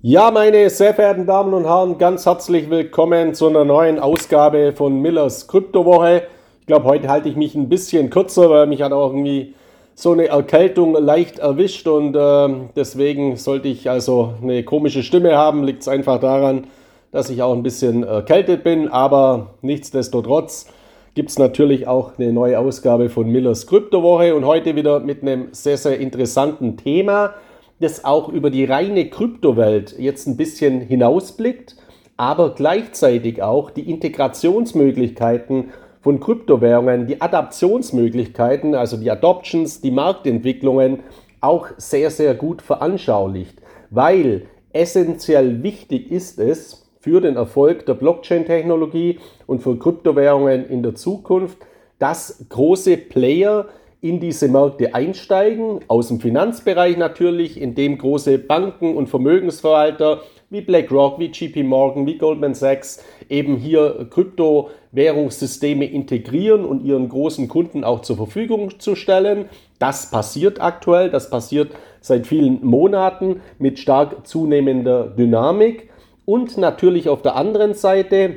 [0.00, 5.02] Ja, meine sehr verehrten Damen und Herren, ganz herzlich willkommen zu einer neuen Ausgabe von
[5.02, 6.22] Millers Kryptowoche.
[6.60, 9.54] Ich glaube, heute halte ich mich ein bisschen kürzer, weil mich hat auch irgendwie
[9.96, 15.64] so eine Erkältung leicht erwischt und äh, deswegen sollte ich also eine komische Stimme haben.
[15.64, 16.68] Liegt es einfach daran,
[17.10, 20.68] dass ich auch ein bisschen erkältet bin, aber nichtsdestotrotz
[21.16, 25.48] gibt es natürlich auch eine neue Ausgabe von Millers Kryptowoche und heute wieder mit einem
[25.50, 27.34] sehr, sehr interessanten Thema
[27.80, 31.76] das auch über die reine Kryptowelt jetzt ein bisschen hinausblickt,
[32.16, 35.70] aber gleichzeitig auch die Integrationsmöglichkeiten
[36.00, 41.00] von Kryptowährungen, die Adaptionsmöglichkeiten, also die Adoptions, die Marktentwicklungen
[41.40, 49.18] auch sehr, sehr gut veranschaulicht, weil essentiell wichtig ist es für den Erfolg der Blockchain-Technologie
[49.46, 51.58] und für Kryptowährungen in der Zukunft,
[51.98, 53.66] dass große Player
[54.00, 60.60] in diese Märkte einsteigen, aus dem Finanzbereich natürlich, in dem große Banken und Vermögensverwalter wie
[60.60, 67.84] BlackRock, wie JP Morgan, wie Goldman Sachs eben hier Kryptowährungssysteme integrieren und ihren großen Kunden
[67.84, 69.46] auch zur Verfügung zu stellen.
[69.78, 75.90] Das passiert aktuell, das passiert seit vielen Monaten mit stark zunehmender Dynamik
[76.24, 78.36] und natürlich auf der anderen Seite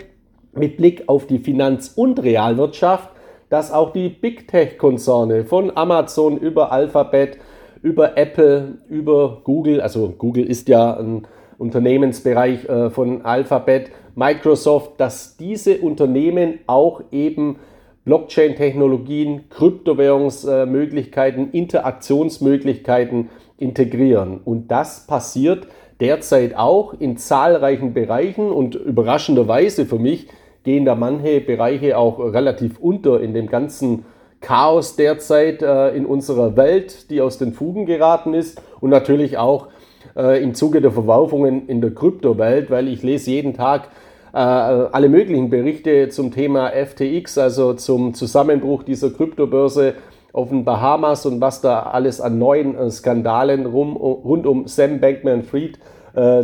[0.53, 3.09] mit Blick auf die Finanz- und Realwirtschaft
[3.51, 7.37] dass auch die Big Tech-Konzerne von Amazon über Alphabet,
[7.81, 15.35] über Apple, über Google, also Google ist ja ein Unternehmensbereich äh, von Alphabet, Microsoft, dass
[15.35, 17.57] diese Unternehmen auch eben
[18.05, 24.39] Blockchain-Technologien, Kryptowährungsmöglichkeiten, Interaktionsmöglichkeiten integrieren.
[24.45, 25.67] Und das passiert
[25.99, 30.29] derzeit auch in zahlreichen Bereichen und überraschenderweise für mich
[30.63, 34.05] gehen da manche Bereiche auch relativ unter in dem ganzen
[34.41, 38.61] Chaos derzeit äh, in unserer Welt, die aus den Fugen geraten ist.
[38.79, 39.67] Und natürlich auch
[40.15, 43.89] äh, im Zuge der Verwerfungen in der Kryptowelt, weil ich lese jeden Tag
[44.33, 49.93] äh, alle möglichen Berichte zum Thema FTX, also zum Zusammenbruch dieser Kryptobörse
[50.33, 54.99] auf den Bahamas und was da alles an neuen äh, Skandalen rum, rund um Sam
[54.99, 55.79] Bankman-Fried äh,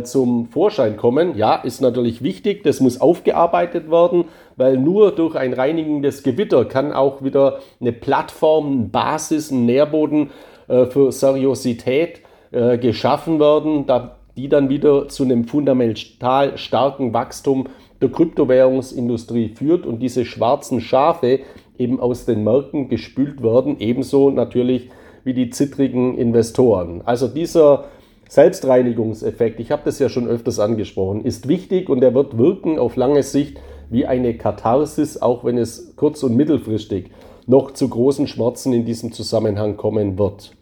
[0.02, 1.36] zum Vorschein kommen.
[1.36, 4.24] Ja, ist natürlich wichtig, das muss aufgearbeitet werden,
[4.56, 10.30] weil nur durch ein reinigendes Gewitter kann auch wieder eine Plattform, eine Basis, ein Nährboden
[10.68, 12.20] äh, für Seriosität
[12.50, 17.68] äh, geschaffen werden, da, die dann wieder zu einem fundamental starken Wachstum
[18.00, 21.40] der Kryptowährungsindustrie führt und diese schwarzen Schafe
[21.78, 24.90] eben aus den Märkten gespült werden, ebenso natürlich
[25.24, 27.02] wie die zittrigen Investoren.
[27.04, 27.86] Also dieser
[28.28, 32.96] Selbstreinigungseffekt, ich habe das ja schon öfters angesprochen, ist wichtig und er wird wirken auf
[32.96, 33.58] lange Sicht
[33.90, 37.10] wie eine Katharsis, auch wenn es kurz- und mittelfristig
[37.46, 40.52] noch zu großen Schmerzen in diesem Zusammenhang kommen wird.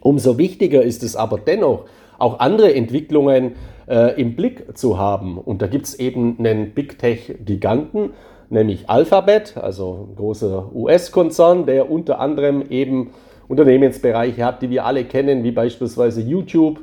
[0.00, 1.86] Umso wichtiger ist es aber dennoch,
[2.18, 3.56] auch andere Entwicklungen
[3.88, 5.38] äh, im Blick zu haben.
[5.38, 8.10] Und da gibt es eben einen Big Tech-Giganten,
[8.50, 13.10] nämlich Alphabet, also ein großer US-Konzern, der unter anderem eben
[13.48, 16.80] Unternehmensbereiche hat, die wir alle kennen, wie beispielsweise YouTube,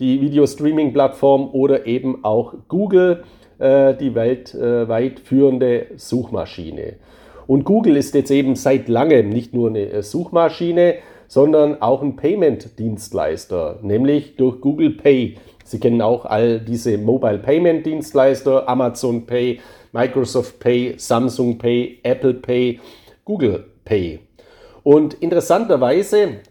[0.00, 3.24] die Video-Streaming-Plattform oder eben auch Google,
[3.58, 6.94] äh, die weltweit führende Suchmaschine.
[7.46, 10.96] Und Google ist jetzt eben seit langem nicht nur eine äh, Suchmaschine,
[11.28, 15.36] sondern auch ein Payment-Dienstleister, nämlich durch Google Pay.
[15.64, 19.60] Sie kennen auch all diese Mobile Payment Dienstleister, Amazon Pay,
[19.92, 22.78] Microsoft Pay, Samsung Pay, Apple Pay,
[23.24, 24.20] Google Pay.
[24.84, 26.42] Und interessanterweise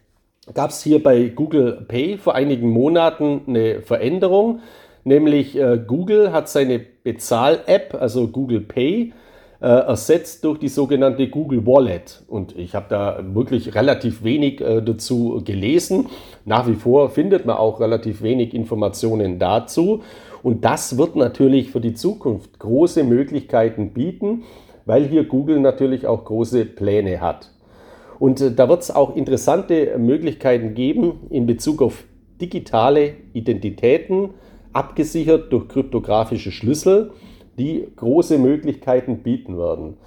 [0.54, 4.60] gab es hier bei Google Pay vor einigen Monaten eine Veränderung,
[5.04, 9.14] nämlich äh, Google hat seine Bezahl-App, also Google Pay,
[9.62, 12.24] äh, ersetzt durch die sogenannte Google Wallet.
[12.28, 16.08] Und ich habe da wirklich relativ wenig äh, dazu gelesen.
[16.44, 20.04] Nach wie vor findet man auch relativ wenig Informationen dazu.
[20.44, 24.44] Und das wird natürlich für die Zukunft große Möglichkeiten bieten,
[24.86, 27.50] weil hier Google natürlich auch große Pläne hat.
[28.20, 32.04] Und äh, da wird es auch interessante Möglichkeiten geben in Bezug auf
[32.42, 34.32] digitale Identitäten,
[34.74, 37.12] abgesichert durch kryptografische Schlüssel,
[37.58, 39.98] die große Möglichkeiten bieten werden.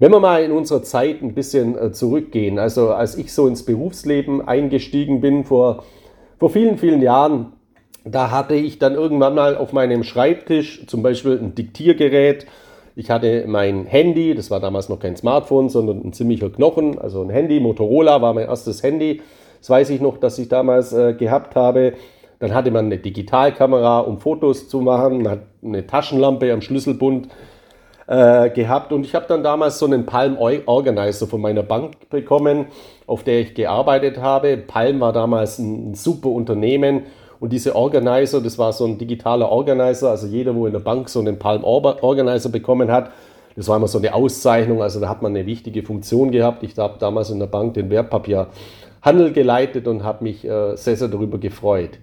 [0.00, 3.64] Wenn wir mal in unserer Zeit ein bisschen äh, zurückgehen, also als ich so ins
[3.64, 5.84] Berufsleben eingestiegen bin vor,
[6.38, 7.52] vor vielen, vielen Jahren,
[8.04, 12.46] da hatte ich dann irgendwann mal auf meinem Schreibtisch zum Beispiel ein Diktiergerät
[12.98, 17.22] ich hatte mein Handy, das war damals noch kein Smartphone, sondern ein ziemlicher Knochen, also
[17.22, 17.60] ein Handy.
[17.60, 19.22] Motorola war mein erstes Handy.
[19.60, 21.92] Das weiß ich noch, dass ich damals äh, gehabt habe.
[22.40, 25.22] Dann hatte man eine Digitalkamera, um Fotos zu machen.
[25.22, 27.28] Man hat eine Taschenlampe am Schlüsselbund
[28.08, 28.92] äh, gehabt.
[28.92, 32.66] Und ich habe dann damals so einen Palm Organizer von meiner Bank bekommen,
[33.06, 34.56] auf der ich gearbeitet habe.
[34.56, 37.04] Palm war damals ein super Unternehmen
[37.40, 41.08] Und diese Organizer, das war so ein digitaler Organizer, also jeder, wo in der Bank
[41.08, 43.12] so einen Palm Organizer bekommen hat,
[43.58, 46.62] das war immer so eine Auszeichnung, also da hat man eine wichtige Funktion gehabt.
[46.62, 51.08] Ich habe damals in der Bank den Wertpapierhandel geleitet und habe mich äh, sehr, sehr
[51.08, 51.98] darüber gefreut.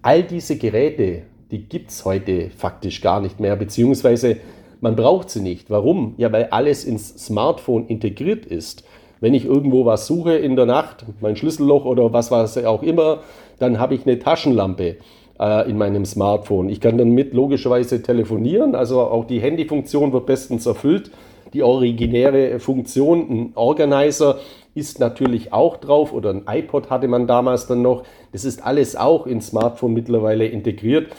[0.00, 4.38] All diese Geräte, die gibt es heute faktisch gar nicht mehr, beziehungsweise
[4.80, 5.70] man braucht sie nicht.
[5.70, 6.14] Warum?
[6.16, 8.84] Ja, weil alles ins Smartphone integriert ist.
[9.20, 13.20] Wenn ich irgendwo was suche in der Nacht, mein Schlüsselloch oder was was auch immer,
[13.58, 14.96] dann habe ich eine Taschenlampe
[15.38, 16.68] äh, in meinem Smartphone.
[16.68, 21.10] Ich kann damit logischerweise telefonieren, also auch die Handyfunktion wird bestens erfüllt.
[21.52, 24.38] Die originäre Funktion, ein Organizer
[24.74, 28.02] ist natürlich auch drauf oder ein iPod hatte man damals dann noch.
[28.32, 31.12] Das ist alles auch in Smartphone mittlerweile integriert.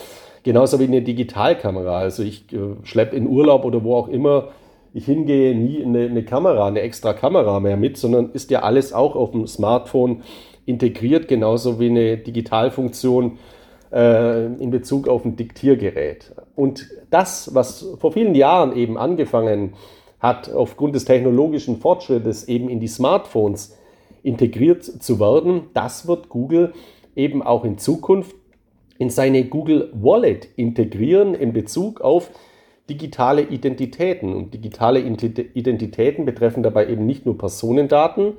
[0.43, 1.97] Genauso wie eine Digitalkamera.
[1.97, 4.49] Also ich äh, schleppe in Urlaub oder wo auch immer
[4.93, 8.93] ich hingehe, nie eine, eine, Kamera, eine extra Kamera mehr mit, sondern ist ja alles
[8.93, 10.23] auch auf dem Smartphone
[10.65, 13.37] integriert, genauso wie eine Digitalfunktion
[13.91, 16.33] äh, in Bezug auf ein Diktiergerät.
[16.55, 19.73] Und das, was vor vielen Jahren eben angefangen
[20.19, 23.77] hat, aufgrund des technologischen Fortschrittes eben in die Smartphones
[24.23, 26.73] integriert zu werden, das wird Google
[27.15, 28.35] eben auch in Zukunft
[28.97, 32.31] in seine Google Wallet integrieren in Bezug auf
[32.89, 34.33] digitale Identitäten.
[34.33, 38.33] Und digitale Identitäten betreffen dabei eben nicht nur Personendaten,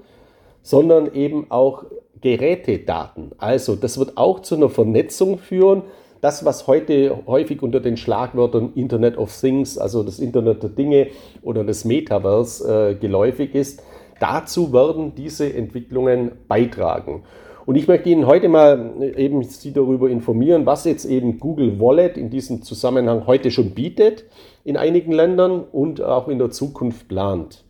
[0.66, 1.84] sondern eben auch
[2.20, 3.30] Gerätedaten.
[3.38, 5.82] Also das wird auch zu einer Vernetzung führen.
[6.20, 11.06] Das, was heute häufig unter den Schlagwörtern Internet of Things, also das Internet der Dinge
[11.42, 13.80] oder das Metaverse äh, geläufig ist,
[14.18, 17.22] dazu werden diese Entwicklungen beitragen.
[17.64, 21.78] Und ich möchte Ihnen heute mal äh, eben Sie darüber informieren, was jetzt eben Google
[21.78, 24.24] Wallet in diesem Zusammenhang heute schon bietet
[24.64, 27.65] in einigen Ländern und auch in der Zukunft plant.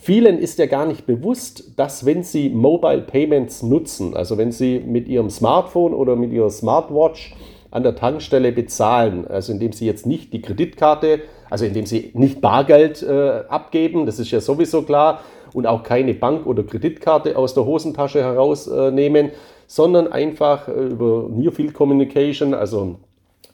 [0.00, 4.78] Vielen ist ja gar nicht bewusst, dass wenn Sie Mobile Payments nutzen, also wenn Sie
[4.78, 7.34] mit Ihrem Smartphone oder mit Ihrer Smartwatch
[7.72, 12.40] an der Tankstelle bezahlen, also indem Sie jetzt nicht die Kreditkarte, also indem Sie nicht
[12.40, 15.20] Bargeld äh, abgeben, das ist ja sowieso klar,
[15.52, 19.32] und auch keine Bank- oder Kreditkarte aus der Hosentasche herausnehmen,
[19.66, 22.96] sondern einfach äh, über Near-Field Communication, also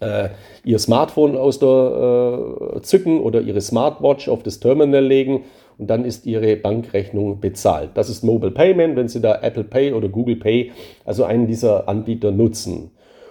[0.00, 0.28] äh,
[0.64, 5.44] Ihr Smartphone aus der äh, zücken oder Ihre Smartwatch auf das Terminal legen
[5.78, 7.90] und dann ist Ihre Bankrechnung bezahlt.
[7.94, 10.72] Das ist Mobile Payment, wenn Sie da Apple Pay oder Google Pay,
[11.04, 12.90] also einen dieser Anbieter nutzen.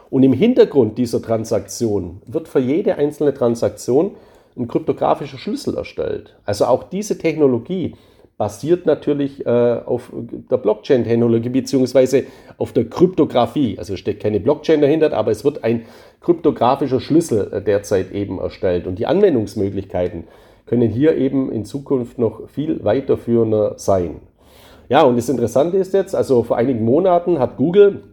[0.09, 4.11] Und im Hintergrund dieser Transaktion wird für jede einzelne Transaktion
[4.55, 6.35] ein kryptografischer Schlüssel erstellt.
[6.45, 7.95] Also auch diese Technologie
[8.37, 12.25] basiert natürlich äh, auf der Blockchain-Technologie beziehungsweise
[12.57, 13.77] auf der Kryptographie.
[13.77, 15.85] Also steckt keine Blockchain dahinter, aber es wird ein
[16.21, 18.87] kryptografischer Schlüssel äh, derzeit eben erstellt.
[18.87, 20.25] Und die Anwendungsmöglichkeiten
[20.65, 24.21] können hier eben in Zukunft noch viel weiterführender sein.
[24.89, 28.03] Ja, und das Interessante ist jetzt, also vor einigen Monaten hat Google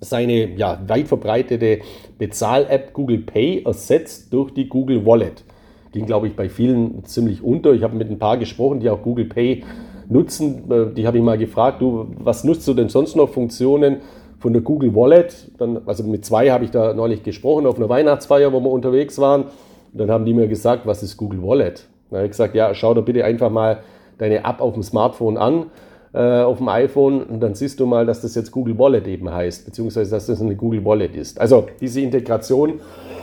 [0.00, 1.80] seine ja, weit verbreitete
[2.18, 5.44] Bezahl-App Google Pay ersetzt durch die Google Wallet
[5.92, 7.72] ging, glaube ich, bei vielen ziemlich unter.
[7.72, 9.64] Ich habe mit ein paar gesprochen, die auch Google Pay
[10.08, 10.70] nutzen.
[10.70, 13.98] Äh, die habe ich mal gefragt, du, was nutzt du denn sonst noch Funktionen
[14.38, 15.50] von der Google Wallet?
[15.58, 19.18] Dann, also mit zwei habe ich da neulich gesprochen auf einer Weihnachtsfeier, wo wir unterwegs
[19.18, 19.46] waren.
[19.92, 21.88] Und dann haben die mir gesagt, was ist Google Wallet?
[22.10, 23.80] Dann habe ich gesagt, ja, schau doch bitte einfach mal
[24.18, 25.66] deine App auf dem Smartphone an,
[26.12, 29.32] äh, auf dem iPhone, und dann siehst du mal, dass das jetzt Google Wallet eben
[29.32, 31.40] heißt, beziehungsweise dass das eine Google Wallet ist.
[31.40, 32.80] Also diese Integration,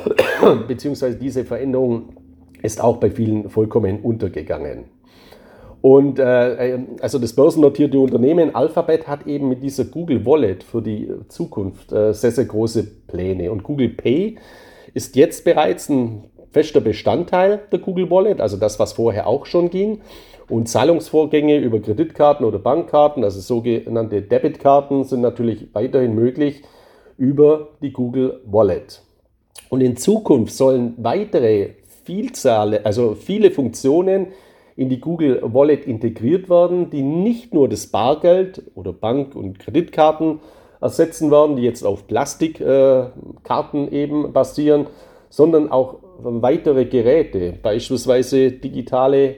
[0.68, 2.10] beziehungsweise diese Veränderung
[2.62, 4.86] ist auch bei vielen vollkommen untergegangen.
[5.82, 11.12] Und äh, also das börsennotierte Unternehmen Alphabet hat eben mit dieser Google Wallet für die
[11.28, 13.52] Zukunft äh, sehr, sehr große Pläne.
[13.52, 14.38] Und Google Pay
[14.96, 16.24] ist jetzt bereits ein
[16.56, 20.00] fester Bestandteil der Google Wallet, also das, was vorher auch schon ging.
[20.48, 26.62] Und Zahlungsvorgänge über Kreditkarten oder Bankkarten, also sogenannte Debitkarten, sind natürlich weiterhin möglich
[27.18, 29.02] über die Google Wallet.
[29.68, 31.72] Und in Zukunft sollen weitere
[32.06, 34.28] Vielzahl, also viele Funktionen
[34.78, 40.40] in die Google Wallet integriert werden, die nicht nur das Bargeld oder Bank- und Kreditkarten
[40.80, 44.88] ersetzen werden, die jetzt auf Plastikkarten äh, eben basieren,
[45.30, 49.36] sondern auch weitere Geräte, beispielsweise digitale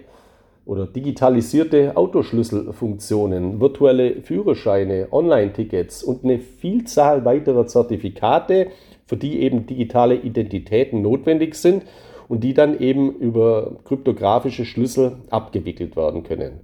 [0.65, 8.67] oder digitalisierte Autoschlüsselfunktionen, virtuelle Führerscheine, Online-Tickets und eine Vielzahl weiterer Zertifikate,
[9.05, 11.83] für die eben digitale Identitäten notwendig sind
[12.27, 16.59] und die dann eben über kryptografische Schlüssel abgewickelt werden können.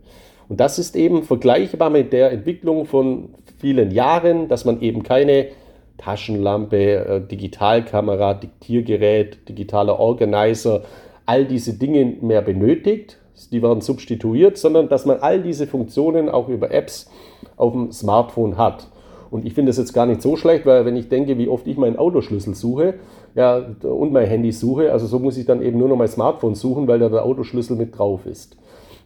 [0.50, 3.30] Und das ist eben vergleichbar mit der Entwicklung von
[3.60, 5.48] vielen Jahren, dass man eben keine
[5.98, 10.84] Taschenlampe, äh, Digitalkamera, Diktiergerät, digitaler Organizer,
[11.26, 13.20] all diese Dinge mehr benötigt.
[13.52, 17.10] Die werden substituiert, sondern dass man all diese Funktionen auch über Apps
[17.58, 18.88] auf dem Smartphone hat.
[19.32, 21.66] Und ich finde das jetzt gar nicht so schlecht, weil wenn ich denke, wie oft
[21.66, 22.96] ich meinen Autoschlüssel suche
[23.34, 26.54] ja, und mein Handy suche, also so muss ich dann eben nur noch mein Smartphone
[26.54, 28.56] suchen, weil da der Autoschlüssel mit drauf ist.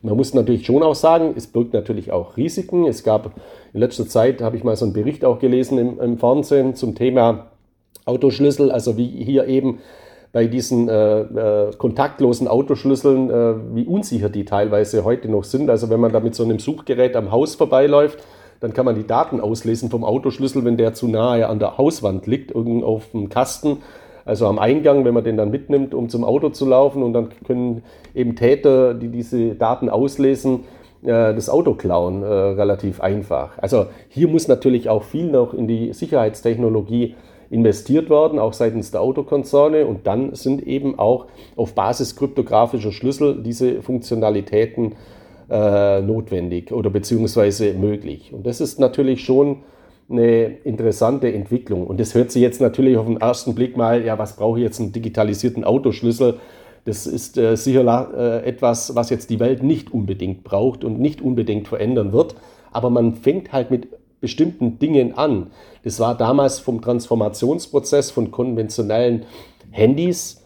[0.01, 2.85] Man muss natürlich schon auch sagen, es birgt natürlich auch Risiken.
[2.85, 3.31] Es gab
[3.73, 6.95] in letzter Zeit, habe ich mal so einen Bericht auch gelesen im, im Fernsehen zum
[6.95, 7.47] Thema
[8.05, 9.79] Autoschlüssel, also wie hier eben
[10.31, 15.69] bei diesen äh, äh, kontaktlosen Autoschlüsseln, äh, wie unsicher die teilweise heute noch sind.
[15.69, 18.19] Also wenn man da mit so einem Suchgerät am Haus vorbeiläuft,
[18.59, 22.27] dann kann man die Daten auslesen vom Autoschlüssel, wenn der zu nahe an der Hauswand
[22.27, 23.77] liegt, irgendwo auf dem Kasten.
[24.27, 27.29] Also am Eingang, wenn man den dann mitnimmt, um zum Auto zu laufen und dann
[27.45, 30.65] können eben Täter, die diese Daten auslesen,
[31.03, 33.57] äh, das Auto klauen, äh, relativ einfach.
[33.57, 37.15] Also hier muss natürlich auch viel noch in die Sicherheitstechnologie
[37.49, 39.85] investiert worden, auch seitens der Autokonzerne.
[39.85, 44.95] Und dann sind eben auch auf Basis kryptografischer Schlüssel diese Funktionalitäten
[45.49, 48.33] äh, notwendig oder beziehungsweise möglich.
[48.33, 49.59] Und das ist natürlich schon
[50.09, 51.85] eine interessante Entwicklung.
[51.85, 54.63] Und das hört sich jetzt natürlich auf den ersten Blick mal, ja, was brauche ich
[54.63, 56.39] jetzt einen digitalisierten Autoschlüssel?
[56.85, 61.21] Das ist äh, sicher äh, etwas, was jetzt die Welt nicht unbedingt braucht und nicht
[61.21, 62.35] unbedingt verändern wird.
[62.71, 63.89] Aber man fängt halt mit
[64.21, 65.47] bestimmten Dingen an.
[65.83, 69.25] Das war damals vom Transformationsprozess von konventionellen
[69.71, 70.43] Handys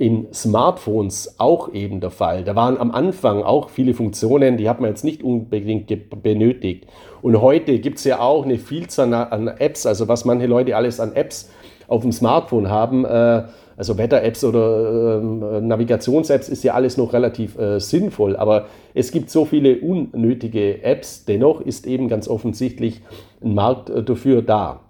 [0.00, 2.42] in Smartphones auch eben der Fall.
[2.42, 5.92] Da waren am Anfang auch viele Funktionen, die hat man jetzt nicht unbedingt
[6.22, 6.86] benötigt.
[7.20, 11.00] Und heute gibt es ja auch eine Vielzahl an Apps, also was manche Leute alles
[11.00, 11.50] an Apps
[11.86, 13.04] auf dem Smartphone haben.
[13.04, 13.42] Äh,
[13.76, 19.28] also Wetter-Apps oder äh, Navigations-Apps ist ja alles noch relativ äh, sinnvoll, aber es gibt
[19.28, 21.26] so viele unnötige Apps.
[21.26, 23.02] Dennoch ist eben ganz offensichtlich
[23.42, 24.80] ein Markt äh, dafür da.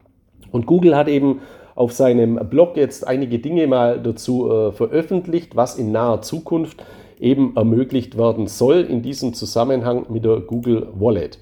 [0.52, 1.40] Und Google hat eben
[1.74, 6.84] auf seinem Blog jetzt einige Dinge mal dazu äh, veröffentlicht, was in naher Zukunft
[7.18, 11.38] eben ermöglicht werden soll in diesem Zusammenhang mit der Google Wallet.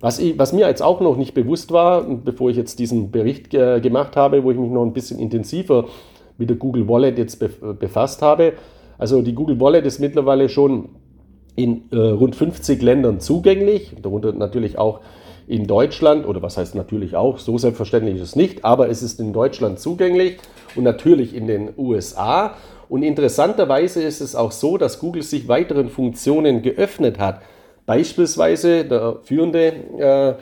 [0.00, 3.54] Was, ich, was, mir jetzt auch noch nicht bewusst war, bevor ich jetzt diesen Bericht
[3.54, 5.86] äh, gemacht habe, wo ich mich noch ein bisschen intensiver
[6.38, 7.38] mit der Google Wallet jetzt
[7.78, 8.54] befasst habe.
[8.98, 10.88] Also die Google Wallet ist mittlerweile schon
[11.54, 15.00] in äh, rund 50 Ländern zugänglich, darunter natürlich auch
[15.46, 19.20] in Deutschland, oder was heißt natürlich auch, so selbstverständlich ist es nicht, aber es ist
[19.20, 20.38] in Deutschland zugänglich
[20.76, 22.54] und natürlich in den USA.
[22.88, 27.40] Und interessanterweise ist es auch so, dass Google sich weiteren Funktionen geöffnet hat.
[27.86, 30.34] Beispielsweise der führende äh,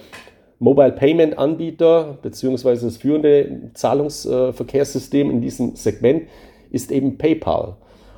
[0.58, 6.24] Mobile Payment Anbieter beziehungsweise das führende Zahlungsverkehrssystem in diesem Segment
[6.70, 7.76] ist eben PayPal.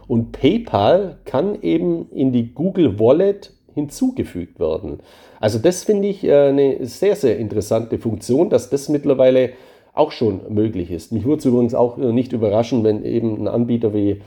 [0.08, 5.00] Und PayPal kann eben in die Google Wallet hinzugefügt werden.
[5.40, 9.50] Also das finde ich äh, eine sehr, sehr interessante Funktion, dass das mittlerweile
[9.94, 11.12] auch schon möglich ist.
[11.12, 14.20] Mich würde es übrigens auch äh, nicht überraschen, wenn eben ein Anbieter wie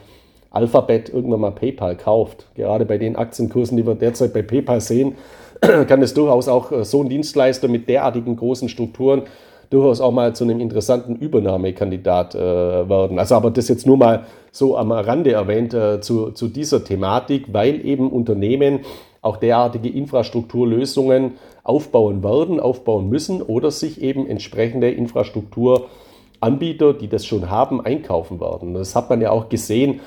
[0.51, 2.47] Alphabet irgendwann mal PayPal kauft.
[2.55, 5.15] Gerade bei den Aktienkursen, die wir derzeit bei PayPal sehen,
[5.61, 9.23] kann es durchaus auch äh, so ein Dienstleister mit derartigen großen Strukturen
[9.69, 13.19] durchaus auch mal zu einem interessanten Übernahmekandidat äh, werden.
[13.19, 17.47] Also aber das jetzt nur mal so am Rande erwähnt äh, zu, zu dieser Thematik,
[17.51, 18.81] weil eben Unternehmen
[19.25, 27.49] auch derartige Infrastrukturlösungen aufbauen werden, aufbauen müssen oder sich eben entsprechende Infrastrukturanbieter, die das schon
[27.49, 28.73] haben, einkaufen werden.
[28.73, 30.01] Das hat man ja auch gesehen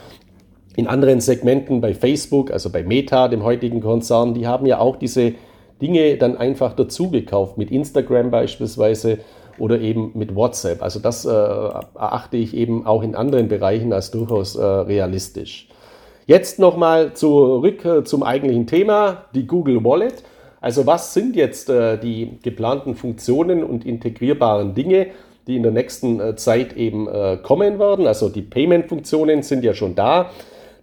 [0.76, 4.94] in anderen Segmenten bei Facebook, also bei Meta, dem heutigen Konzern, die haben ja auch
[4.94, 5.34] diese
[5.82, 9.18] Dinge dann einfach dazugekauft, mit Instagram beispielsweise
[9.58, 10.82] oder eben mit WhatsApp.
[10.82, 15.68] Also das äh, erachte ich eben auch in anderen Bereichen als durchaus äh, realistisch.
[16.28, 20.24] Jetzt nochmal zurück äh, zum eigentlichen Thema, die Google Wallet.
[20.60, 25.06] Also was sind jetzt äh, die geplanten Funktionen und integrierbaren Dinge,
[25.46, 27.08] die in der nächsten äh, Zeit eben
[27.42, 28.06] kommen werden?
[28.06, 30.30] Also die Payment-Funktionen sind ja schon da.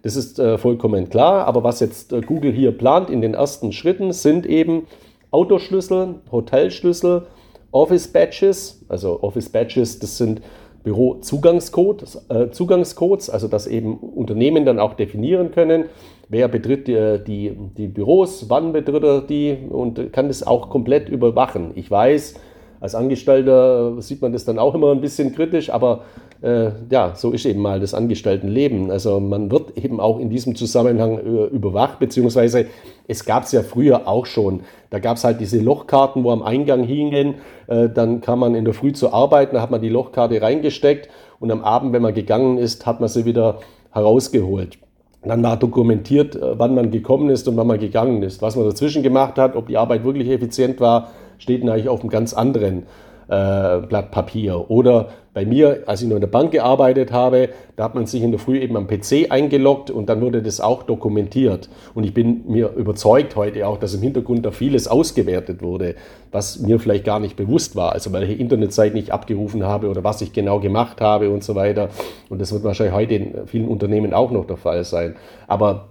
[0.02, 1.46] Das ist vollkommen klar.
[1.46, 4.88] Aber was jetzt Google hier plant in den ersten Schritten, sind eben
[5.30, 7.22] Autoschlüssel, Hotelschlüssel,
[7.70, 8.84] Office Badges.
[8.88, 10.42] Also Office Badges, das sind
[10.86, 15.86] Büro-Zugangscodes, äh, Zugangscodes, also dass eben Unternehmen dann auch definieren können,
[16.28, 21.08] wer betritt die, die, die Büros, wann betritt er die und kann das auch komplett
[21.08, 21.72] überwachen.
[21.74, 22.34] Ich weiß,
[22.80, 26.02] als Angestellter sieht man das dann auch immer ein bisschen kritisch, aber
[26.42, 28.90] äh, ja, so ist eben mal das Angestelltenleben.
[28.90, 32.66] Also man wird eben auch in diesem Zusammenhang äh, überwacht, beziehungsweise
[33.08, 34.60] es gab es ja früher auch schon.
[34.90, 37.36] Da gab es halt diese Lochkarten, wo am Eingang hingen.
[37.66, 41.08] Äh, dann kam man in der Früh zur Arbeit, da hat man die Lochkarte reingesteckt
[41.40, 43.60] und am Abend, wenn man gegangen ist, hat man sie wieder
[43.92, 44.78] herausgeholt.
[45.24, 48.42] Dann war dokumentiert, äh, wann man gekommen ist und wann man gegangen ist.
[48.42, 52.10] Was man dazwischen gemacht hat, ob die Arbeit wirklich effizient war, steht natürlich auf einem
[52.10, 52.84] ganz anderen
[53.28, 54.70] äh, Blatt Papier.
[54.70, 58.22] Oder bei mir, als ich noch in der Bank gearbeitet habe, da hat man sich
[58.22, 61.68] in der Früh eben am PC eingeloggt und dann wurde das auch dokumentiert.
[61.94, 65.96] Und ich bin mir überzeugt heute auch, dass im Hintergrund da vieles ausgewertet wurde,
[66.32, 67.92] was mir vielleicht gar nicht bewusst war.
[67.92, 71.88] Also welche Internetseiten ich abgerufen habe oder was ich genau gemacht habe und so weiter.
[72.30, 75.16] Und das wird wahrscheinlich heute in vielen Unternehmen auch noch der Fall sein.
[75.48, 75.88] Aber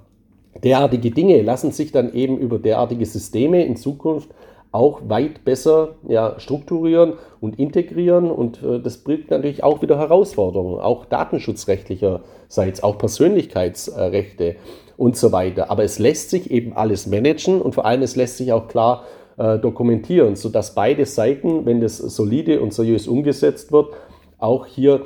[0.63, 4.29] derartige Dinge lassen sich dann eben über derartige Systeme in Zukunft
[4.75, 8.29] auch weit besser ja, strukturieren und integrieren.
[8.29, 14.57] Und äh, das bringt natürlich auch wieder Herausforderungen, auch datenschutzrechtlicherseits, auch Persönlichkeitsrechte
[14.97, 15.71] und so weiter.
[15.71, 19.05] Aber es lässt sich eben alles managen und vor allem es lässt sich auch klar
[19.37, 23.93] äh, dokumentieren, sodass beide Seiten, wenn das solide und seriös umgesetzt wird,
[24.39, 25.05] auch hier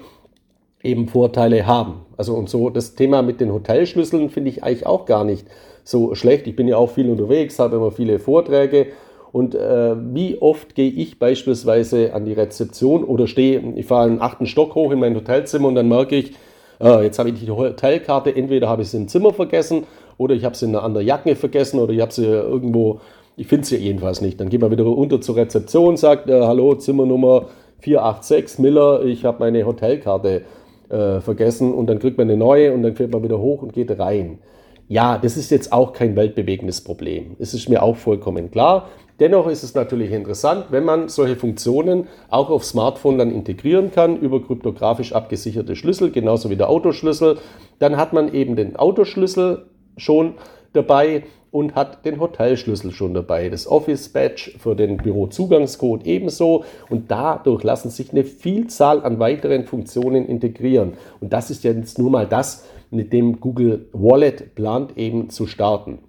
[0.82, 2.06] eben Vorteile haben.
[2.18, 5.46] Also und so das Thema mit den Hotelschlüsseln finde ich eigentlich auch gar nicht
[5.84, 6.48] so schlecht.
[6.48, 8.88] Ich bin ja auch viel unterwegs, habe immer viele Vorträge
[9.32, 14.22] und äh, wie oft gehe ich beispielsweise an die Rezeption oder stehe, ich fahre einen
[14.22, 16.34] achten Stock hoch in mein Hotelzimmer und dann merke ich,
[16.82, 19.84] äh, jetzt habe ich die Hotelkarte, entweder habe ich sie im Zimmer vergessen
[20.18, 23.02] oder ich habe sie in einer anderen Jacke vergessen oder ich habe sie irgendwo,
[23.36, 24.40] ich finde sie jedenfalls nicht.
[24.40, 29.40] Dann geht man wieder runter zur Rezeption, sagt, äh, hallo, Zimmernummer 486 Miller, ich habe
[29.40, 30.42] meine Hotelkarte
[30.90, 33.74] äh, vergessen und dann kriegt man eine neue und dann fährt man wieder hoch und
[33.74, 34.40] geht rein.
[34.88, 37.36] Ja, das ist jetzt auch kein weltbewegendes Problem.
[37.38, 38.90] Das ist mir auch vollkommen klar.
[39.20, 44.18] Dennoch ist es natürlich interessant, wenn man solche Funktionen auch auf Smartphone dann integrieren kann
[44.18, 47.38] über kryptografisch abgesicherte Schlüssel, genauso wie der Autoschlüssel.
[47.80, 49.66] Dann hat man eben den Autoschlüssel
[49.98, 50.36] schon
[50.72, 53.50] dabei und hat den Hotelschlüssel schon dabei.
[53.50, 56.64] Das Office Badge für den Bürozugangscode ebenso.
[56.90, 60.94] Und dadurch lassen sich eine Vielzahl an weiteren Funktionen integrieren.
[61.20, 66.00] Und das ist jetzt nur mal das, mit dem Google Wallet plant eben zu starten.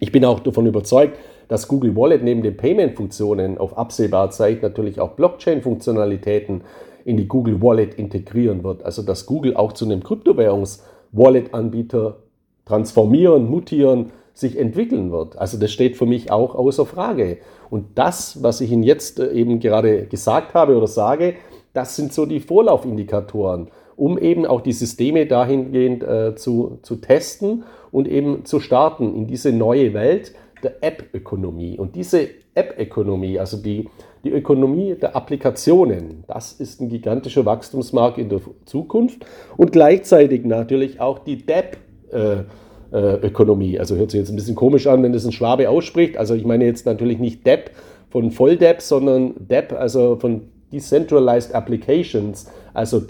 [0.00, 4.98] Ich bin auch davon überzeugt, dass Google Wallet neben den Payment-Funktionen auf absehbare Zeit natürlich
[4.98, 6.62] auch Blockchain-Funktionalitäten
[7.04, 8.82] in die Google Wallet integrieren wird.
[8.82, 12.16] Also dass Google auch zu einem Kryptowährungs-Wallet-Anbieter
[12.64, 15.36] transformieren, mutieren, sich entwickeln wird.
[15.36, 17.36] Also das steht für mich auch außer Frage.
[17.68, 21.34] Und das, was ich Ihnen jetzt äh, eben gerade gesagt habe oder sage,
[21.72, 23.68] das sind so die Vorlaufindikatoren,
[24.00, 29.26] um eben auch die Systeme dahingehend äh, zu, zu testen und eben zu starten in
[29.26, 31.78] diese neue Welt, der App-Ökonomie.
[31.78, 33.90] Und diese App-Ökonomie, also die,
[34.24, 39.26] die Ökonomie der Applikationen, das ist ein gigantischer Wachstumsmarkt in der Zukunft
[39.58, 43.78] und gleichzeitig natürlich auch die Depp-Ökonomie.
[43.78, 46.16] also hört sich jetzt ein bisschen komisch an, wenn das ein Schwabe ausspricht.
[46.16, 47.72] Also ich meine jetzt natürlich nicht Depp
[48.08, 53.00] von Volldepp, sondern Depp, also von Decentralized Applications, also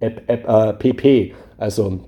[0.00, 2.00] DAPP, also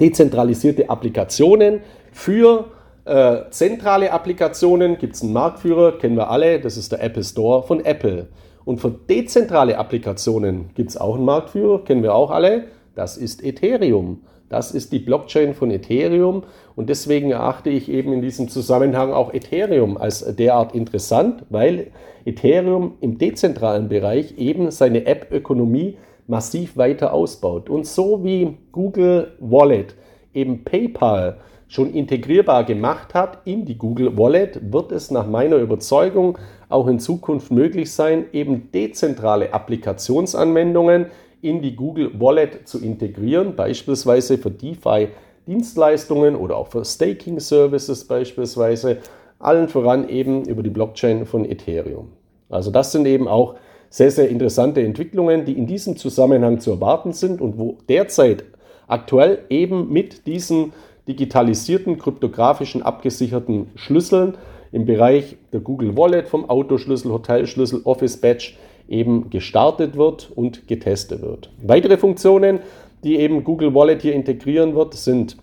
[0.00, 1.80] dezentralisierte Applikationen
[2.12, 2.66] für
[3.04, 4.98] äh, zentrale Applikationen.
[4.98, 8.28] Gibt es einen Marktführer, kennen wir alle, das ist der Apple Store von Apple.
[8.64, 12.64] Und für dezentrale Applikationen gibt es auch einen Marktführer, kennen wir auch alle,
[12.94, 14.22] das ist Ethereum.
[14.48, 16.42] Das ist die Blockchain von Ethereum.
[16.74, 21.92] Und deswegen erachte ich eben in diesem Zusammenhang auch Ethereum als derart interessant, weil
[22.24, 25.96] Ethereum im dezentralen Bereich eben seine App-Ökonomie
[26.30, 27.68] massiv weiter ausbaut.
[27.68, 29.94] Und so wie Google Wallet
[30.32, 31.38] eben PayPal
[31.68, 36.38] schon integrierbar gemacht hat in die Google Wallet, wird es nach meiner Überzeugung
[36.68, 41.06] auch in Zukunft möglich sein, eben dezentrale Applikationsanwendungen
[41.42, 48.98] in die Google Wallet zu integrieren, beispielsweise für DeFi-Dienstleistungen oder auch für Staking-Services beispielsweise,
[49.38, 52.12] allen voran eben über die Blockchain von Ethereum.
[52.48, 53.54] Also das sind eben auch
[53.90, 58.44] sehr, sehr interessante Entwicklungen, die in diesem Zusammenhang zu erwarten sind und wo derzeit
[58.86, 60.72] aktuell eben mit diesen
[61.08, 64.34] digitalisierten, kryptografischen, abgesicherten Schlüsseln
[64.72, 68.52] im Bereich der Google Wallet vom Autoschlüssel, Hotelschlüssel, Office Badge
[68.88, 71.50] eben gestartet wird und getestet wird.
[71.62, 72.60] Weitere Funktionen,
[73.02, 75.36] die eben Google Wallet hier integrieren wird, sind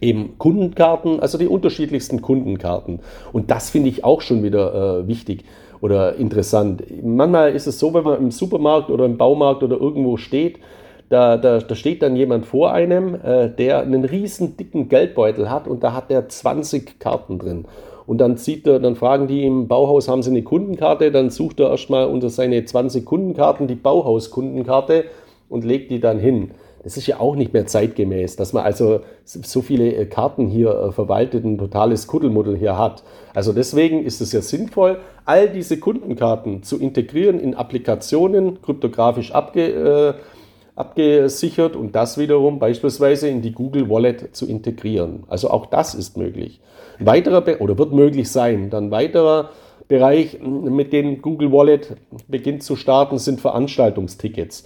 [0.00, 3.00] eben Kundenkarten, also die unterschiedlichsten Kundenkarten.
[3.32, 5.44] Und das finde ich auch schon wieder äh, wichtig
[5.80, 6.82] oder interessant.
[7.02, 10.58] Manchmal ist es so, wenn man im Supermarkt oder im Baumarkt oder irgendwo steht,
[11.08, 15.66] da, da, da steht dann jemand vor einem, äh, der einen riesen dicken Geldbeutel hat
[15.66, 17.64] und da hat er 20 Karten drin.
[18.06, 21.10] Und dann sieht er, dann fragen die im Bauhaus, haben sie eine Kundenkarte?
[21.10, 25.04] Dann sucht er erstmal unter seine 20 Kundenkarten die Bauhaus-Kundenkarte
[25.48, 26.52] und legt die dann hin.
[26.82, 30.70] Das ist ja auch nicht mehr zeitgemäß, dass man also so viele äh, Karten hier
[30.70, 33.02] äh, verwaltet, ein totales Kuddelmuddel hier hat.
[33.34, 39.66] Also deswegen ist es ja sinnvoll, all diese Kundenkarten zu integrieren in Applikationen, kryptografisch abge,
[39.66, 40.14] äh,
[40.74, 45.24] abgesichert und das wiederum beispielsweise in die Google Wallet zu integrieren.
[45.28, 46.60] Also auch das ist möglich.
[46.98, 48.70] Ein weiterer Be oder wird möglich sein.
[48.70, 49.50] Dann weiterer
[49.88, 51.96] Bereich, mit dem Google Wallet
[52.28, 54.64] beginnt zu starten, sind Veranstaltungstickets.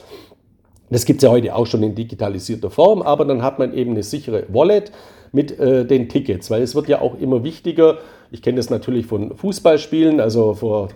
[0.95, 3.91] Das gibt es ja heute auch schon in digitalisierter Form, aber dann hat man eben
[3.91, 4.93] eine sichere Wallet
[5.33, 7.99] mit äh, den Tickets, weil es wird ja auch immer wichtiger.
[8.31, 10.91] Ich kenne das natürlich von Fußballspielen, also vor,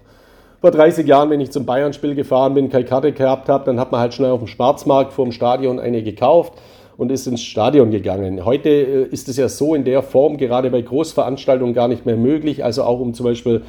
[0.60, 3.90] vor 30 Jahren, wenn ich zum Bayern-Spiel gefahren bin, keine Karte gehabt habe, dann hat
[3.90, 6.52] man halt schnell auf dem Schwarzmarkt vor dem Stadion eine gekauft
[6.96, 8.44] und ist ins Stadion gegangen.
[8.44, 12.16] Heute äh, ist es ja so in der Form gerade bei Großveranstaltungen gar nicht mehr
[12.16, 13.62] möglich, also auch um zum Beispiel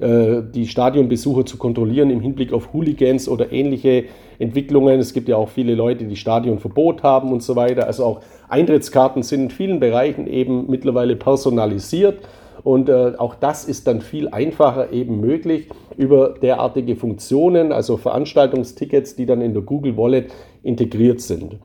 [0.00, 4.04] die Stadionbesucher zu kontrollieren im Hinblick auf Hooligans oder ähnliche
[4.38, 4.98] Entwicklungen.
[4.98, 7.86] Es gibt ja auch viele Leute, die Stadionverbot haben und so weiter.
[7.86, 12.20] Also auch Eintrittskarten sind in vielen Bereichen eben mittlerweile personalisiert.
[12.62, 19.16] Und äh, auch das ist dann viel einfacher eben möglich über derartige Funktionen, also Veranstaltungstickets,
[19.16, 20.32] die dann in der Google Wallet
[20.62, 21.58] integriert sind.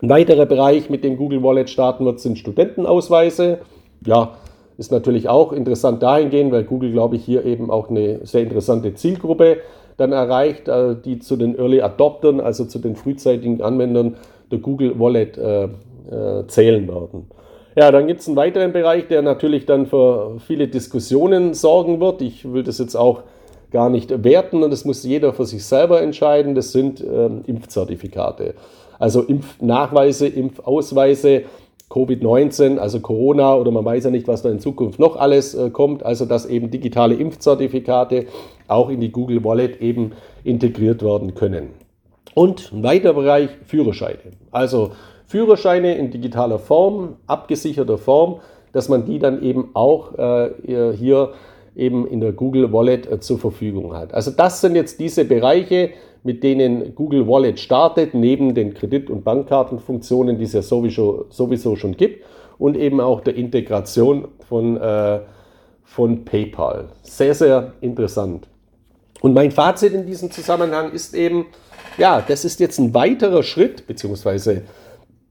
[0.00, 3.58] Ein weiterer Bereich, mit dem Google Wallet starten wird, sind Studentenausweise.
[4.04, 4.36] Ja,
[4.82, 8.94] ist natürlich auch interessant dahingehend, weil Google, glaube ich, hier eben auch eine sehr interessante
[8.94, 9.58] Zielgruppe
[9.96, 14.16] dann erreicht, äh, die zu den Early Adoptern, also zu den frühzeitigen Anwendern
[14.50, 17.30] der Google Wallet äh, äh, zählen werden.
[17.76, 22.20] Ja, dann gibt es einen weiteren Bereich, der natürlich dann für viele Diskussionen sorgen wird.
[22.20, 23.22] Ich will das jetzt auch
[23.70, 26.56] gar nicht werten und das muss jeder für sich selber entscheiden.
[26.56, 28.54] Das sind ähm, Impfzertifikate.
[28.98, 31.44] Also Impfnachweise, Impfausweise,
[31.92, 35.70] Covid-19, also Corona oder man weiß ja nicht, was da in Zukunft noch alles äh,
[35.70, 38.26] kommt, also dass eben digitale Impfzertifikate
[38.66, 41.70] auch in die Google Wallet eben integriert werden können.
[42.34, 44.18] Und ein weiterer Bereich Führerscheine.
[44.50, 44.92] Also
[45.26, 48.40] Führerscheine in digitaler Form, abgesicherter Form,
[48.72, 50.50] dass man die dann eben auch äh,
[50.96, 51.32] hier
[51.74, 54.14] eben in der Google Wallet äh, zur Verfügung hat.
[54.14, 55.90] Also das sind jetzt diese Bereiche,
[56.22, 61.76] mit denen Google Wallet startet, neben den Kredit- und Bankkartenfunktionen, die es ja sowieso, sowieso
[61.76, 62.24] schon gibt,
[62.58, 65.20] und eben auch der Integration von, äh,
[65.82, 66.90] von PayPal.
[67.02, 68.46] Sehr, sehr interessant.
[69.20, 71.46] Und mein Fazit in diesem Zusammenhang ist eben,
[71.98, 74.62] ja, das ist jetzt ein weiterer Schritt, beziehungsweise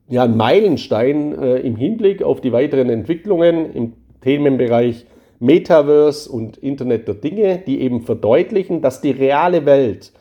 [0.09, 5.05] ja, ein Meilenstein äh, im Hinblick auf die weiteren Entwicklungen im Themenbereich
[5.41, 10.11] Metaverse und Internet der Dinge, die eben verdeutlichen, dass die reale Welt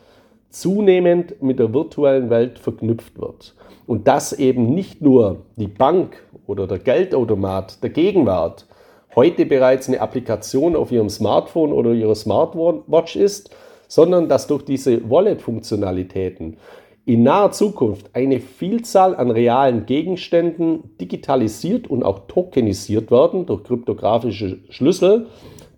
[0.49, 3.55] zunehmend mit der virtuellen Welt verknüpft wird.
[3.85, 8.65] Und dass eben nicht nur die Bank oder der Geldautomat der Gegenwart
[9.15, 13.55] heute bereits eine Applikation auf Ihrem Smartphone oder Ihrer Smartwatch ist,
[13.87, 16.57] sondern dass durch diese Wallet-Funktionalitäten
[17.11, 24.59] in naher Zukunft eine Vielzahl an realen Gegenständen digitalisiert und auch tokenisiert werden durch kryptografische
[24.69, 25.27] Schlüssel,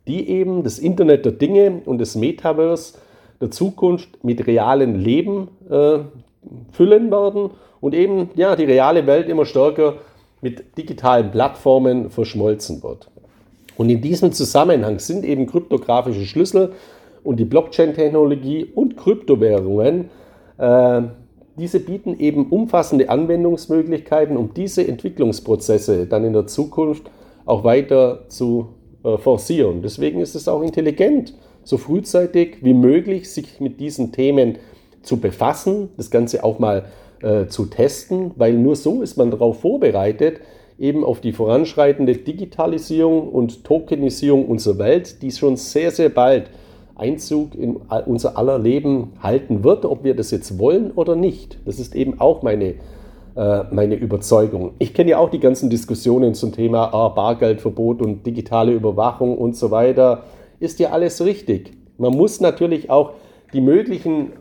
[0.06, 3.00] die eben das Internet der Dinge und das Metaverse
[3.41, 6.00] der Zukunft mit realen Leben äh,
[6.72, 7.50] füllen werden
[7.82, 9.96] und eben ja, die reale Welt immer stärker
[10.41, 13.10] mit digitalen Plattformen verschmolzen wird.
[13.76, 16.74] Und in diesem Zusammenhang sind eben kryptografische Schlüssel
[17.24, 20.12] und die Blockchain-Technologie und Kryptowährungen,
[20.60, 21.02] äh,
[21.58, 27.12] diese bieten eben umfassende Anwendungsmöglichkeiten, um diese Entwicklungsprozesse dann in der Zukunft
[27.46, 28.70] auch weiter zu
[29.04, 29.82] äh, forcieren.
[29.82, 34.58] Deswegen ist es auch intelligent, so frühzeitig wie möglich sich mit diesen Themen
[35.02, 36.86] zu befassen, das Ganze auch mal
[37.22, 40.39] äh, zu testen, weil nur so ist man darauf vorbereitet,
[40.80, 46.50] eben auf die voranschreitende Digitalisierung und Tokenisierung unserer Welt, die schon sehr, sehr bald
[46.95, 51.58] Einzug in unser aller Leben halten wird, ob wir das jetzt wollen oder nicht.
[51.65, 52.75] Das ist eben auch meine,
[53.36, 54.73] äh, meine Überzeugung.
[54.79, 59.56] Ich kenne ja auch die ganzen Diskussionen zum Thema ah, Bargeldverbot und digitale Überwachung und
[59.56, 60.23] so weiter
[60.60, 61.73] ist ja alles richtig.
[61.97, 63.13] Man muss natürlich auch
[63.53, 64.34] die möglichen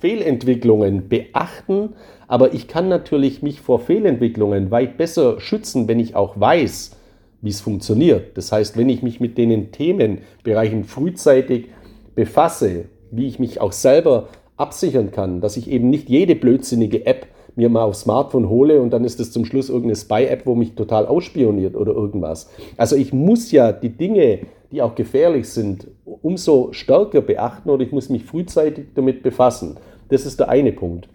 [0.00, 1.90] Fehlentwicklungen beachten,
[2.26, 6.96] aber ich kann natürlich mich vor Fehlentwicklungen weit besser schützen, wenn ich auch weiß,
[7.42, 8.36] wie es funktioniert.
[8.36, 11.66] Das heißt, wenn ich mich mit den Themenbereichen frühzeitig
[12.14, 17.26] befasse, wie ich mich auch selber absichern kann, dass ich eben nicht jede blödsinnige App
[17.56, 20.74] mir mal aufs Smartphone hole und dann ist es zum Schluss irgendeine Spy-App, wo mich
[20.74, 22.48] total ausspioniert oder irgendwas.
[22.76, 27.92] Also ich muss ja die Dinge die auch gefährlich sind, umso stärker beachten oder ich
[27.92, 29.76] muss mich frühzeitig damit befassen.
[30.08, 31.08] Das ist der eine Punkt.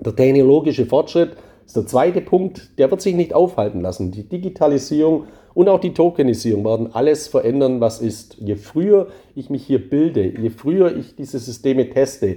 [0.00, 4.12] Der technologische Fortschritt ist der zweite Punkt, der wird sich nicht aufhalten lassen.
[4.12, 5.24] Die Digitalisierung
[5.54, 8.36] und auch die Tokenisierung werden alles verändern, was ist.
[8.38, 12.36] Je früher ich mich hier bilde, je früher ich diese Systeme teste,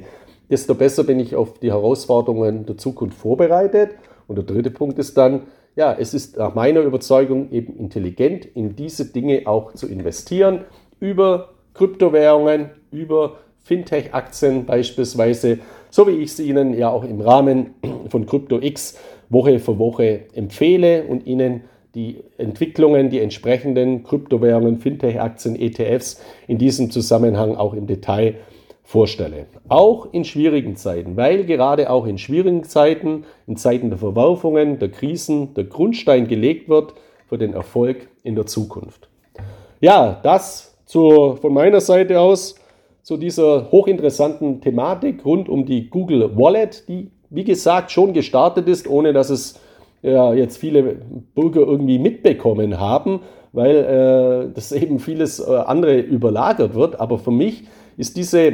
[0.50, 3.92] desto besser bin ich auf die Herausforderungen der Zukunft vorbereitet.
[4.28, 5.44] Und der dritte Punkt ist dann,
[5.76, 10.66] ja, es ist nach meiner Überzeugung eben intelligent, in diese Dinge auch zu investieren,
[11.00, 17.72] über Kryptowährungen, über Fintech-Aktien beispielsweise, so wie ich es Ihnen ja auch im Rahmen
[18.10, 18.98] von CryptoX
[19.30, 21.62] Woche für Woche empfehle und Ihnen
[21.96, 28.36] die Entwicklungen, die entsprechenden Kryptowährungen, Fintech-Aktien, ETFs in diesem Zusammenhang auch im Detail
[28.84, 29.48] vorstelle.
[29.68, 34.90] Auch in schwierigen Zeiten, weil gerade auch in schwierigen Zeiten, in Zeiten der Verwerfungen, der
[34.90, 36.94] Krisen, der Grundstein gelegt wird
[37.28, 39.10] für den Erfolg in der Zukunft.
[39.80, 42.56] Ja, das zu, von meiner Seite aus
[43.02, 48.88] zu dieser hochinteressanten Thematik rund um die Google Wallet, die wie gesagt schon gestartet ist,
[48.88, 49.60] ohne dass es
[50.06, 50.98] ja, jetzt viele
[51.34, 53.22] Bürger irgendwie mitbekommen haben,
[53.54, 57.00] weil äh, das eben vieles äh, andere überlagert wird.
[57.00, 57.64] Aber für mich
[57.98, 58.54] ist diese,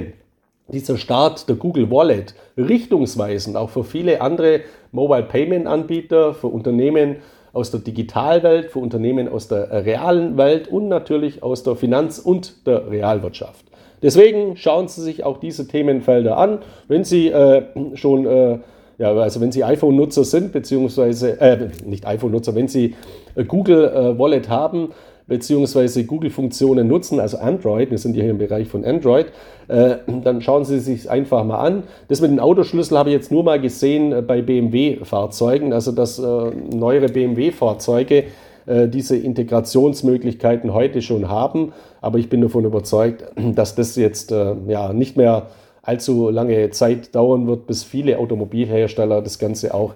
[0.70, 4.62] dieser Start der Google Wallet richtungsweisend, auch für viele andere
[4.92, 7.18] Mobile Payment Anbieter, für Unternehmen
[7.54, 12.66] aus der Digitalwelt, für Unternehmen aus der realen Welt und natürlich aus der Finanz- und
[12.66, 13.66] der Realwirtschaft.
[14.02, 16.60] Deswegen schauen Sie sich auch diese Themenfelder an.
[16.88, 17.64] Wenn Sie äh,
[17.96, 18.60] schon äh,
[19.02, 22.94] ja, also wenn Sie iPhone-Nutzer sind, beziehungsweise, äh, nicht iPhone-Nutzer, wenn Sie
[23.34, 24.90] äh, Google äh, Wallet haben,
[25.26, 29.28] beziehungsweise Google-Funktionen nutzen, also Android, wir sind ja hier im Bereich von Android,
[29.70, 31.84] äh, dann schauen Sie sich einfach mal an.
[32.10, 36.20] Das mit dem Autoschlüssel habe ich jetzt nur mal gesehen äh, bei BMW-Fahrzeugen, also dass
[36.20, 38.26] äh, neuere BMW-Fahrzeuge
[38.68, 44.54] äh, diese Integrationsmöglichkeiten heute schon haben, aber ich bin davon überzeugt, dass das jetzt äh,
[44.68, 45.48] ja nicht mehr
[45.82, 49.94] allzu lange Zeit dauern wird, bis viele Automobilhersteller das Ganze auch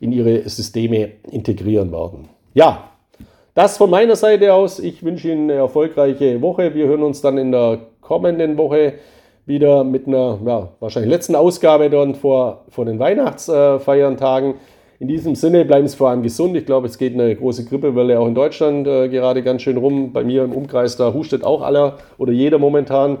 [0.00, 2.28] in ihre Systeme integrieren werden.
[2.54, 2.90] Ja,
[3.54, 4.78] das von meiner Seite aus.
[4.78, 6.74] Ich wünsche Ihnen eine erfolgreiche Woche.
[6.74, 8.94] Wir hören uns dann in der kommenden Woche
[9.46, 14.54] wieder mit einer ja, wahrscheinlich letzten Ausgabe dann vor, vor den Weihnachtsfeiertagen.
[15.00, 16.56] In diesem Sinne bleiben Sie vor allem gesund.
[16.56, 20.12] Ich glaube, es geht eine große Grippewelle auch in Deutschland äh, gerade ganz schön rum.
[20.12, 23.18] Bei mir im Umkreis, da hustet auch aller oder jeder momentan.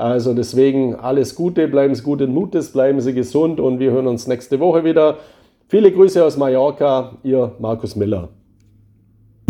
[0.00, 4.26] Also deswegen alles Gute, bleiben Sie guten Mutes, bleiben Sie gesund und wir hören uns
[4.26, 5.18] nächste Woche wieder.
[5.68, 8.30] Viele Grüße aus Mallorca, Ihr Markus Miller.